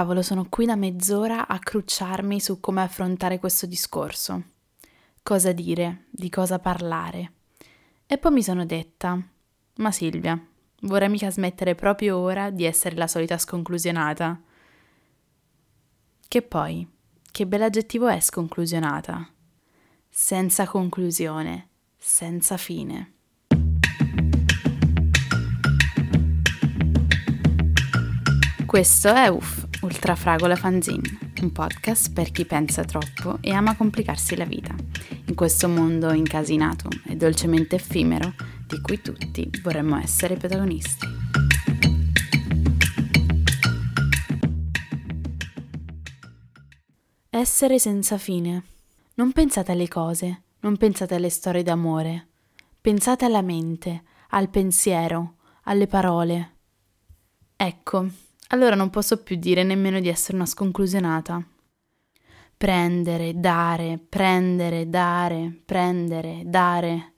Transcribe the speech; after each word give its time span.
cavolo 0.00 0.22
sono 0.22 0.46
qui 0.48 0.64
da 0.64 0.76
mezz'ora 0.76 1.46
a 1.46 1.58
crucciarmi 1.58 2.40
su 2.40 2.58
come 2.58 2.80
affrontare 2.80 3.38
questo 3.38 3.66
discorso? 3.66 4.44
Cosa 5.22 5.52
dire? 5.52 6.06
Di 6.08 6.30
cosa 6.30 6.58
parlare? 6.58 7.32
E 8.06 8.16
poi 8.16 8.32
mi 8.32 8.42
sono 8.42 8.64
detta, 8.64 9.22
ma 9.74 9.90
Silvia, 9.90 10.42
vorrei 10.82 11.10
mica 11.10 11.30
smettere 11.30 11.74
proprio 11.74 12.16
ora 12.16 12.48
di 12.48 12.64
essere 12.64 12.96
la 12.96 13.06
solita 13.06 13.36
sconclusionata. 13.36 14.40
Che 16.26 16.42
poi, 16.42 16.88
che 17.30 17.46
bell'aggettivo 17.46 18.08
è 18.08 18.20
sconclusionata? 18.20 19.28
Senza 20.08 20.66
conclusione, 20.66 21.68
senza 21.98 22.56
fine. 22.56 23.16
Questo 28.70 29.12
è 29.12 29.26
UF, 29.26 29.66
Ultrafragola 29.80 30.54
Fanzine, 30.54 31.18
un 31.40 31.50
podcast 31.50 32.12
per 32.12 32.30
chi 32.30 32.46
pensa 32.46 32.84
troppo 32.84 33.38
e 33.40 33.50
ama 33.50 33.76
complicarsi 33.76 34.36
la 34.36 34.44
vita, 34.44 34.72
in 35.26 35.34
questo 35.34 35.66
mondo 35.66 36.12
incasinato 36.12 36.88
e 37.04 37.16
dolcemente 37.16 37.74
effimero 37.74 38.32
di 38.68 38.80
cui 38.80 39.00
tutti 39.00 39.50
vorremmo 39.64 39.98
essere 39.98 40.36
protagonisti. 40.36 41.04
Essere 47.28 47.80
senza 47.80 48.18
fine. 48.18 48.62
Non 49.14 49.32
pensate 49.32 49.72
alle 49.72 49.88
cose, 49.88 50.42
non 50.60 50.76
pensate 50.76 51.16
alle 51.16 51.30
storie 51.30 51.64
d'amore, 51.64 52.28
pensate 52.80 53.24
alla 53.24 53.42
mente, 53.42 54.04
al 54.28 54.48
pensiero, 54.48 55.38
alle 55.64 55.88
parole. 55.88 56.54
Ecco, 57.56 58.28
allora 58.52 58.74
non 58.74 58.90
posso 58.90 59.22
più 59.22 59.36
dire 59.36 59.62
nemmeno 59.62 60.00
di 60.00 60.08
essere 60.08 60.36
una 60.36 60.46
sconclusionata. 60.46 61.44
Prendere, 62.56 63.38
dare, 63.38 63.98
prendere, 63.98 64.88
dare, 64.88 65.60
prendere, 65.64 66.42
dare. 66.44 67.12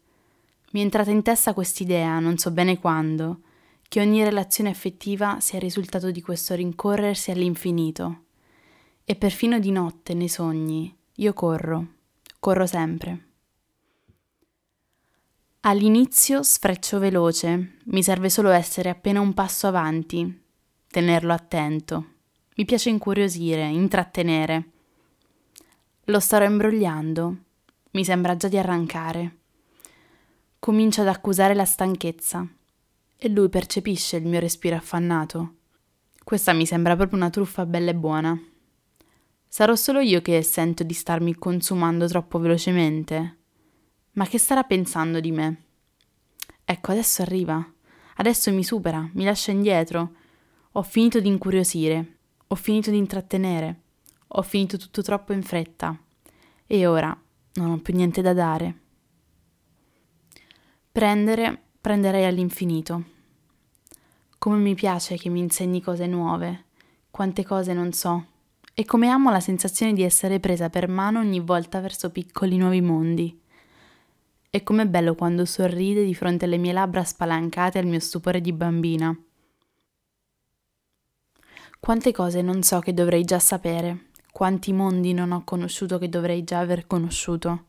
Mi 0.72 0.80
è 0.80 0.82
entrata 0.82 1.10
in 1.10 1.22
testa 1.22 1.54
quest'idea, 1.54 2.18
non 2.18 2.36
so 2.38 2.50
bene 2.50 2.78
quando, 2.78 3.40
che 3.88 4.00
ogni 4.00 4.22
relazione 4.22 4.70
affettiva 4.70 5.40
sia 5.40 5.58
il 5.58 5.64
risultato 5.64 6.10
di 6.10 6.20
questo 6.20 6.54
rincorrersi 6.54 7.30
all'infinito. 7.30 8.24
E 9.04 9.16
perfino 9.16 9.58
di 9.58 9.70
notte, 9.70 10.14
nei 10.14 10.28
sogni, 10.28 10.94
io 11.16 11.32
corro, 11.32 11.86
corro 12.38 12.66
sempre. 12.66 13.28
All'inizio 15.60 16.42
sfreccio 16.42 16.98
veloce, 16.98 17.76
mi 17.84 18.02
serve 18.02 18.28
solo 18.28 18.50
essere 18.50 18.90
appena 18.90 19.20
un 19.20 19.32
passo 19.34 19.66
avanti, 19.66 20.41
tenerlo 20.92 21.32
attento. 21.32 22.06
Mi 22.54 22.66
piace 22.66 22.90
incuriosire, 22.90 23.66
intrattenere. 23.66 24.70
Lo 26.04 26.20
starò 26.20 26.44
imbrogliando. 26.44 27.36
Mi 27.92 28.04
sembra 28.04 28.36
già 28.36 28.48
di 28.48 28.58
arrancare. 28.58 29.38
Comincio 30.58 31.00
ad 31.00 31.08
accusare 31.08 31.54
la 31.54 31.64
stanchezza 31.64 32.46
e 33.16 33.28
lui 33.30 33.48
percepisce 33.48 34.18
il 34.18 34.26
mio 34.26 34.38
respiro 34.38 34.76
affannato. 34.76 35.54
Questa 36.22 36.52
mi 36.52 36.66
sembra 36.66 36.94
proprio 36.94 37.18
una 37.18 37.30
truffa 37.30 37.64
bella 37.64 37.90
e 37.90 37.94
buona. 37.94 38.38
Sarò 39.48 39.74
solo 39.74 40.00
io 40.00 40.20
che 40.20 40.42
sento 40.42 40.84
di 40.84 40.94
starmi 40.94 41.36
consumando 41.36 42.06
troppo 42.06 42.38
velocemente? 42.38 43.38
Ma 44.12 44.26
che 44.26 44.36
starà 44.36 44.62
pensando 44.64 45.20
di 45.20 45.32
me? 45.32 45.62
Ecco, 46.64 46.92
adesso 46.92 47.22
arriva. 47.22 47.66
Adesso 48.16 48.52
mi 48.52 48.62
supera, 48.62 49.08
mi 49.14 49.24
lascia 49.24 49.52
indietro 49.52 50.20
ho 50.74 50.82
finito 50.82 51.20
di 51.20 51.28
incuriosire, 51.28 52.16
ho 52.46 52.54
finito 52.54 52.90
di 52.90 52.96
intrattenere, 52.96 53.80
ho 54.28 54.40
finito 54.40 54.78
tutto 54.78 55.02
troppo 55.02 55.34
in 55.34 55.42
fretta 55.42 55.94
e 56.66 56.86
ora 56.86 57.14
non 57.54 57.70
ho 57.72 57.78
più 57.78 57.94
niente 57.94 58.22
da 58.22 58.32
dare. 58.32 58.78
Prendere, 60.90 61.60
prenderei 61.78 62.24
all'infinito. 62.24 63.02
Come 64.38 64.56
mi 64.56 64.74
piace 64.74 65.18
che 65.18 65.28
mi 65.28 65.40
insegni 65.40 65.82
cose 65.82 66.06
nuove, 66.06 66.64
quante 67.10 67.44
cose 67.44 67.74
non 67.74 67.92
so, 67.92 68.24
e 68.72 68.86
come 68.86 69.08
amo 69.08 69.30
la 69.30 69.40
sensazione 69.40 69.92
di 69.92 70.02
essere 70.02 70.40
presa 70.40 70.70
per 70.70 70.88
mano 70.88 71.18
ogni 71.18 71.40
volta 71.40 71.80
verso 71.80 72.10
piccoli 72.10 72.56
nuovi 72.56 72.80
mondi. 72.80 73.38
E 74.48 74.62
com'è 74.62 74.86
bello 74.86 75.14
quando 75.14 75.44
sorride 75.44 76.02
di 76.02 76.14
fronte 76.14 76.46
alle 76.46 76.56
mie 76.56 76.72
labbra 76.72 77.04
spalancate 77.04 77.78
al 77.78 77.86
mio 77.86 78.00
stupore 78.00 78.40
di 78.40 78.54
bambina 78.54 79.14
quante 81.82 82.12
cose 82.12 82.42
non 82.42 82.62
so 82.62 82.78
che 82.78 82.94
dovrei 82.94 83.24
già 83.24 83.40
sapere, 83.40 84.10
quanti 84.30 84.72
mondi 84.72 85.12
non 85.12 85.32
ho 85.32 85.42
conosciuto 85.42 85.98
che 85.98 86.08
dovrei 86.08 86.44
già 86.44 86.60
aver 86.60 86.86
conosciuto. 86.86 87.64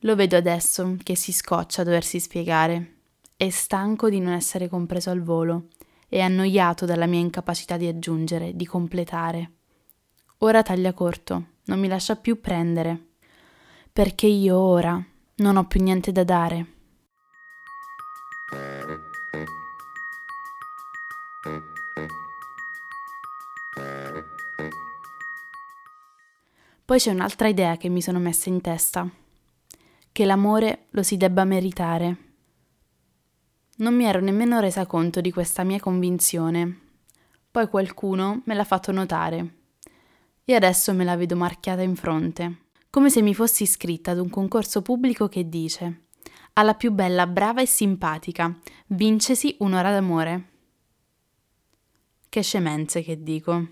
Lo 0.00 0.16
vedo 0.16 0.36
adesso 0.36 0.96
che 1.04 1.14
si 1.14 1.32
scoccia 1.32 1.82
a 1.82 1.84
doversi 1.84 2.18
spiegare. 2.18 2.96
È 3.36 3.48
stanco 3.48 4.10
di 4.10 4.18
non 4.18 4.32
essere 4.32 4.68
compreso 4.68 5.10
al 5.10 5.22
volo 5.22 5.68
e 6.08 6.20
annoiato 6.20 6.84
dalla 6.84 7.06
mia 7.06 7.20
incapacità 7.20 7.76
di 7.76 7.86
aggiungere, 7.86 8.56
di 8.56 8.66
completare. 8.66 9.52
Ora 10.38 10.64
taglia 10.64 10.92
corto, 10.94 11.44
non 11.66 11.78
mi 11.78 11.86
lascia 11.86 12.16
più 12.16 12.40
prendere, 12.40 13.10
perché 13.92 14.26
io 14.26 14.58
ora 14.58 15.00
non 15.36 15.56
ho 15.56 15.64
più 15.68 15.80
niente 15.80 16.10
da 16.10 16.24
dare. 16.24 16.66
Poi 26.84 26.98
c'è 26.98 27.10
un'altra 27.10 27.48
idea 27.48 27.76
che 27.76 27.88
mi 27.88 28.02
sono 28.02 28.18
messa 28.18 28.48
in 28.48 28.60
testa, 28.60 29.08
che 30.12 30.24
l'amore 30.24 30.86
lo 30.90 31.02
si 31.02 31.16
debba 31.16 31.44
meritare. 31.44 32.16
Non 33.76 33.94
mi 33.94 34.04
ero 34.04 34.20
nemmeno 34.20 34.60
resa 34.60 34.86
conto 34.86 35.20
di 35.20 35.32
questa 35.32 35.64
mia 35.64 35.80
convinzione. 35.80 36.80
Poi 37.50 37.68
qualcuno 37.68 38.42
me 38.44 38.54
l'ha 38.54 38.64
fatto 38.64 38.92
notare. 38.92 39.54
E 40.44 40.54
adesso 40.54 40.92
me 40.92 41.04
la 41.04 41.16
vedo 41.16 41.36
marchiata 41.36 41.82
in 41.82 41.96
fronte, 41.96 42.66
come 42.90 43.08
se 43.08 43.22
mi 43.22 43.34
fossi 43.34 43.62
iscritta 43.62 44.10
ad 44.10 44.18
un 44.18 44.28
concorso 44.28 44.82
pubblico 44.82 45.28
che 45.28 45.48
dice 45.48 46.02
alla 46.56 46.74
più 46.74 46.92
bella, 46.92 47.26
brava 47.26 47.62
e 47.62 47.66
simpatica, 47.66 48.56
vincesi 48.88 49.56
un'ora 49.58 49.90
d'amore. 49.90 50.50
Che 52.28 52.42
scemenze 52.42 53.02
che 53.02 53.22
dico. 53.22 53.66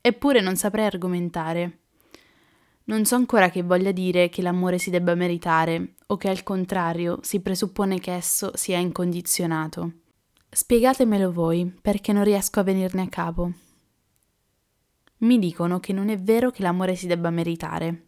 Eppure 0.00 0.40
non 0.40 0.54
saprei 0.54 0.86
argomentare. 0.86 1.80
Non 2.84 3.04
so 3.04 3.14
ancora 3.14 3.48
che 3.48 3.62
voglia 3.62 3.92
dire 3.92 4.28
che 4.28 4.42
l'amore 4.42 4.78
si 4.78 4.90
debba 4.90 5.14
meritare 5.14 5.94
o 6.06 6.16
che 6.16 6.28
al 6.28 6.42
contrario 6.42 7.20
si 7.22 7.40
presuppone 7.40 8.00
che 8.00 8.12
esso 8.12 8.50
sia 8.56 8.78
incondizionato. 8.78 9.92
Spiegatemelo 10.50 11.32
voi, 11.32 11.72
perché 11.80 12.12
non 12.12 12.24
riesco 12.24 12.60
a 12.60 12.64
venirne 12.64 13.02
a 13.02 13.08
capo. 13.08 13.52
Mi 15.18 15.38
dicono 15.38 15.78
che 15.78 15.92
non 15.92 16.08
è 16.08 16.18
vero 16.18 16.50
che 16.50 16.62
l'amore 16.62 16.96
si 16.96 17.06
debba 17.06 17.30
meritare. 17.30 18.06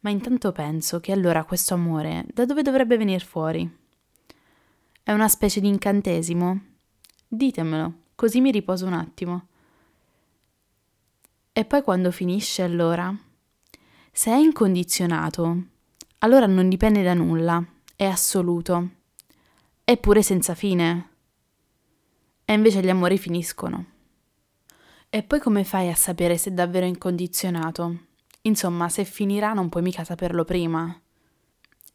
Ma 0.00 0.10
intanto 0.10 0.50
penso 0.50 0.98
che 0.98 1.12
allora 1.12 1.44
questo 1.44 1.74
amore 1.74 2.26
da 2.34 2.44
dove 2.44 2.62
dovrebbe 2.62 2.96
venire 2.96 3.24
fuori? 3.24 3.78
È 5.02 5.12
una 5.12 5.28
specie 5.28 5.60
di 5.60 5.68
incantesimo? 5.68 6.60
Ditemelo, 7.28 7.94
così 8.16 8.40
mi 8.40 8.50
riposo 8.50 8.86
un 8.86 8.94
attimo. 8.94 9.46
E 11.52 11.64
poi 11.64 11.82
quando 11.82 12.10
finisce 12.10 12.62
allora? 12.62 13.14
Se 14.20 14.30
è 14.30 14.36
incondizionato, 14.36 15.62
allora 16.18 16.44
non 16.44 16.68
dipende 16.68 17.02
da 17.02 17.14
nulla, 17.14 17.64
è 17.96 18.04
assoluto, 18.04 18.90
eppure 19.82 20.22
senza 20.22 20.54
fine. 20.54 21.08
E 22.44 22.52
invece 22.52 22.82
gli 22.82 22.90
amori 22.90 23.16
finiscono. 23.16 23.86
E 25.08 25.22
poi 25.22 25.40
come 25.40 25.64
fai 25.64 25.88
a 25.88 25.94
sapere 25.94 26.36
se 26.36 26.50
è 26.50 26.52
davvero 26.52 26.84
incondizionato? 26.84 28.08
Insomma, 28.42 28.90
se 28.90 29.06
finirà 29.06 29.54
non 29.54 29.70
puoi 29.70 29.82
mica 29.82 30.04
saperlo 30.04 30.44
prima. 30.44 31.00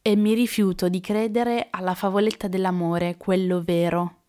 E 0.02 0.16
mi 0.16 0.34
rifiuto 0.34 0.90
di 0.90 1.02
credere 1.02 1.68
alla 1.70 1.94
favoletta 1.94 2.48
dell'amore, 2.48 3.18
quello 3.18 3.62
vero. 3.64 4.24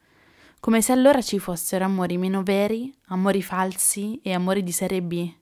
Come 0.60 0.82
se 0.82 0.92
allora 0.92 1.22
ci 1.22 1.38
fossero 1.38 1.87
amori 1.87 2.19
meno 2.19 2.42
veri, 2.42 2.94
amori 3.06 3.40
falsi 3.40 4.20
e 4.22 4.34
amori 4.34 4.62
di 4.62 4.72
serie 4.72 5.00
B. 5.00 5.32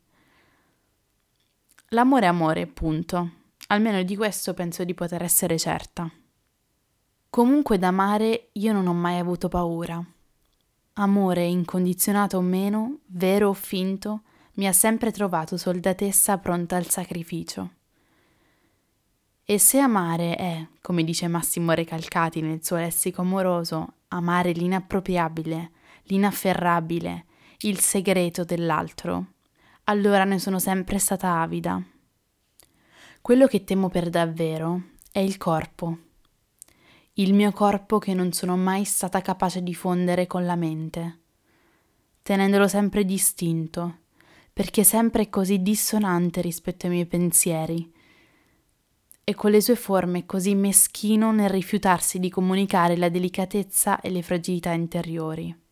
L'amore 1.95 2.25
è 2.25 2.29
amore, 2.29 2.67
punto. 2.67 3.31
Almeno 3.69 4.03
di 4.03 4.17
questo 4.17 4.53
penso 4.53 4.83
di 4.83 4.95
poter 4.95 5.23
essere 5.23 5.57
certa. 5.57 6.11
Comunque 7.31 7.79
d'amare 7.79 8.49
io 8.55 8.73
non 8.73 8.89
ho 8.89 8.93
mai 8.93 9.21
avuto 9.21 9.49
paura. 9.49 10.05
Amore 10.95 11.45
incondizionato 11.45 12.39
o 12.39 12.41
meno, 12.41 12.99
vero 13.07 13.51
o 13.51 13.53
finto, 13.53 14.23
mi 14.55 14.67
ha 14.67 14.73
sempre 14.73 15.13
trovato 15.13 15.57
soldatessa 15.57 16.37
pronta 16.39 16.75
al 16.75 16.89
sacrificio. 16.89 17.71
E 19.45 19.59
se 19.61 19.79
amare 19.79 20.35
è, 20.35 20.67
come 20.81 21.05
dice 21.05 21.29
Massimo 21.29 21.75
Recalcati 21.75 22.41
nel 22.41 22.65
suo 22.65 22.77
lessico 22.77 23.21
amoroso, 23.21 23.99
amare 24.09 24.51
l'inappropriabile, 24.51 25.71
l'inafferrabile, 26.07 27.27
il 27.59 27.79
segreto 27.79 28.43
dell'altro, 28.43 29.34
allora 29.85 30.25
ne 30.25 30.39
sono 30.39 30.59
sempre 30.59 30.99
stata 30.99 31.41
avida. 31.41 31.83
Quello 33.21 33.47
che 33.47 33.65
temo 33.65 33.89
per 33.89 34.11
davvero 34.11 34.83
è 35.11 35.19
il 35.19 35.37
corpo. 35.37 35.99
Il 37.15 37.35
mio 37.35 37.53
corpo 37.53 37.99
che 37.99 38.15
non 38.15 38.33
sono 38.33 38.57
mai 38.57 38.85
stata 38.85 39.21
capace 39.21 39.63
di 39.63 39.75
fondere 39.75 40.27
con 40.27 40.45
la 40.45 40.57
mente, 40.57 41.21
tenendolo 42.23 42.67
sempre 42.67 43.05
distinto, 43.05 43.99
perché 44.53 44.85
sempre 44.85 45.31
così 45.31 45.63
dissonante 45.63 46.41
rispetto 46.41 46.87
ai 46.87 46.93
miei 46.93 47.07
pensieri 47.07 47.93
e 49.23 49.35
con 49.35 49.51
le 49.51 49.61
sue 49.61 49.77
forme 49.77 50.27
così 50.27 50.55
meschino 50.55 51.33
nel 51.33 51.49
rifiutarsi 51.49 52.19
di 52.19 52.29
comunicare 52.29 52.97
la 52.97 53.09
delicatezza 53.09 54.01
e 54.01 54.11
le 54.11 54.23
fragilità 54.23 54.73
interiori. 54.73 55.64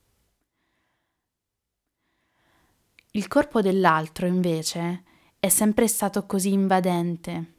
Il 3.14 3.29
corpo 3.29 3.61
dell'altro, 3.61 4.26
invece, 4.26 5.03
è 5.38 5.50
sempre 5.50 5.87
stato 5.87 6.25
così 6.25 6.50
invadente. 6.50 7.53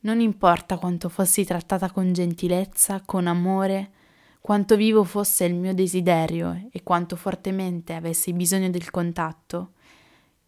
Non 0.00 0.18
importa 0.18 0.78
quanto 0.78 1.08
fossi 1.08 1.44
trattata 1.44 1.92
con 1.92 2.12
gentilezza, 2.12 3.02
con 3.06 3.28
amore, 3.28 3.92
quanto 4.40 4.74
vivo 4.74 5.04
fosse 5.04 5.44
il 5.44 5.54
mio 5.54 5.72
desiderio 5.74 6.68
e 6.72 6.82
quanto 6.82 7.14
fortemente 7.14 7.92
avessi 7.92 8.32
bisogno 8.32 8.68
del 8.68 8.90
contatto, 8.90 9.74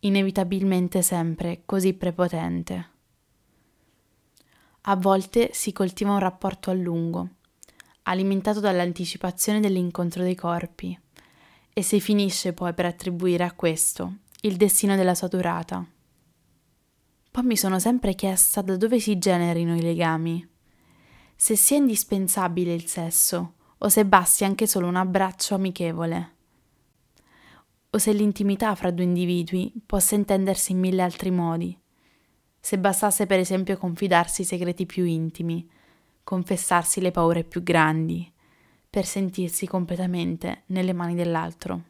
inevitabilmente 0.01 1.01
sempre 1.01 1.63
così 1.65 1.95
prepotente. 1.95 2.89
A 4.81 4.97
volte 4.97 5.51
si 5.53 5.71
coltiva 5.73 6.11
un 6.11 6.19
rapporto 6.19 6.73
a 6.73 6.75
lungo, 6.75 7.29
alimentato 8.03 8.59
dall'anticipazione 8.59 9.61
dell'incontro 9.61 10.25
dei 10.25 10.35
corpi, 10.35 10.99
e 11.75 11.83
si 11.83 12.01
finisce 12.01 12.55
poi 12.55 12.73
per 12.73 12.87
attribuire 12.87 13.45
a 13.45 13.53
questo 13.53 14.19
il 14.43 14.57
destino 14.57 14.95
della 14.95 15.15
sua 15.15 15.29
durata. 15.29 15.85
Poi 17.31 17.45
mi 17.45 17.57
sono 17.57 17.81
sempre 17.81 18.15
chiesta 18.15 18.63
da 18.63 18.77
dove 18.77 19.01
si 19.01 19.19
generino 19.19 19.77
i 19.77 19.83
legami, 19.83 20.49
se 21.35 21.57
sia 21.57 21.77
indispensabile 21.77 22.73
il 22.73 22.87
sesso 22.87 23.55
o 23.77 23.89
se 23.89 24.07
basti 24.07 24.45
anche 24.45 24.67
solo 24.69 24.87
un 24.87 24.95
abbraccio 24.95 25.57
amichevole, 25.57 26.33
o 27.91 27.99
se 27.99 28.13
l'intimità 28.13 28.75
fra 28.77 28.91
due 28.91 29.05
individui 29.05 29.73
possa 29.85 30.15
intendersi 30.15 30.73
in 30.73 30.79
mille 30.79 31.03
altri 31.03 31.31
modi. 31.31 31.77
Se 32.61 32.79
bastasse 32.79 33.27
per 33.27 33.41
esempio 33.41 33.77
confidarsi 33.77 34.43
i 34.43 34.47
segreti 34.47 34.87
più 34.87 35.05
intimi, 35.05 35.69
confessarsi 36.23 37.01
le 37.01 37.11
paure 37.11 37.45
più 37.45 37.63
grandi, 37.63 38.33
per 38.95 39.07
sentirsi 39.07 39.67
completamente 39.67 40.63
nelle 40.67 40.93
mani 40.93 41.17
dell'altro. 41.17 41.81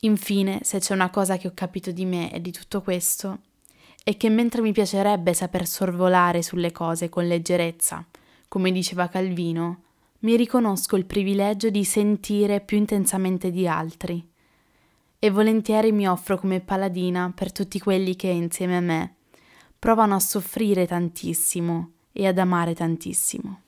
Infine, 0.00 0.60
se 0.64 0.80
c'è 0.80 0.92
una 0.92 1.08
cosa 1.08 1.38
che 1.38 1.48
ho 1.48 1.52
capito 1.54 1.90
di 1.92 2.04
me 2.04 2.30
e 2.30 2.42
di 2.42 2.52
tutto 2.52 2.82
questo, 2.82 3.38
è 4.04 4.18
che 4.18 4.28
mentre 4.28 4.60
mi 4.60 4.72
piacerebbe 4.72 5.32
saper 5.32 5.66
sorvolare 5.66 6.42
sulle 6.42 6.72
cose 6.72 7.08
con 7.08 7.26
leggerezza, 7.26 8.04
come 8.48 8.70
diceva 8.70 9.08
Calvino, 9.08 9.84
mi 10.18 10.36
riconosco 10.36 10.94
il 10.96 11.06
privilegio 11.06 11.70
di 11.70 11.82
sentire 11.82 12.60
più 12.60 12.76
intensamente 12.76 13.50
di 13.50 13.66
altri 13.66 14.22
e 15.18 15.30
volentieri 15.30 15.90
mi 15.90 16.06
offro 16.06 16.36
come 16.36 16.60
paladina 16.60 17.32
per 17.34 17.50
tutti 17.50 17.80
quelli 17.80 18.14
che 18.14 18.28
insieme 18.28 18.76
a 18.76 18.80
me 18.80 19.14
provano 19.78 20.16
a 20.16 20.20
soffrire 20.20 20.86
tantissimo 20.86 21.92
e 22.12 22.26
ad 22.26 22.36
amare 22.36 22.74
tantissimo. 22.74 23.62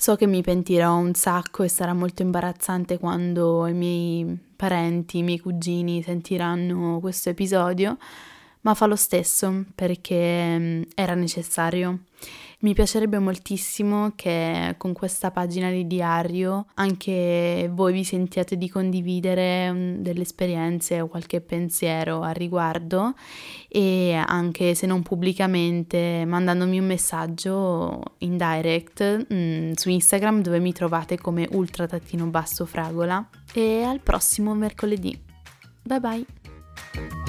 So 0.00 0.16
che 0.16 0.26
mi 0.26 0.40
pentirò 0.40 0.96
un 0.96 1.12
sacco 1.12 1.62
e 1.62 1.68
sarà 1.68 1.92
molto 1.92 2.22
imbarazzante 2.22 2.96
quando 2.96 3.66
i 3.66 3.74
miei 3.74 4.38
parenti, 4.56 5.18
i 5.18 5.22
miei 5.22 5.38
cugini 5.38 6.02
sentiranno 6.02 7.00
questo 7.00 7.28
episodio, 7.28 7.98
ma 8.62 8.72
fa 8.72 8.86
lo 8.86 8.96
stesso 8.96 9.66
perché 9.74 10.58
mm, 10.58 10.82
era 10.94 11.12
necessario 11.12 12.04
mi 12.60 12.74
piacerebbe 12.74 13.18
moltissimo 13.18 14.12
che 14.14 14.74
con 14.76 14.92
questa 14.92 15.30
pagina 15.30 15.70
di 15.70 15.86
diario 15.86 16.66
anche 16.74 17.70
voi 17.72 17.92
vi 17.92 18.04
sentiate 18.04 18.56
di 18.56 18.68
condividere 18.68 19.72
mm, 19.72 19.94
delle 20.00 20.22
esperienze 20.22 21.00
o 21.00 21.08
qualche 21.08 21.40
pensiero 21.40 22.20
al 22.20 22.34
riguardo 22.34 23.14
e 23.68 24.12
anche 24.12 24.74
se 24.74 24.86
non 24.86 25.02
pubblicamente 25.02 26.24
mandandomi 26.26 26.78
un 26.78 26.86
messaggio 26.86 28.02
in 28.18 28.36
direct 28.36 29.26
mh, 29.28 29.34
mm, 29.34 29.72
su 29.72 29.88
Instagram 29.88 30.42
dove 30.42 30.58
mi 30.58 30.72
trovate 30.72 31.18
come 31.18 31.48
ultra-fragola 31.50 33.28
e 33.52 33.82
al 33.82 34.00
prossimo 34.00 34.54
mercoledì. 34.54 35.18
Bye 35.82 36.00
bye! 36.00 37.19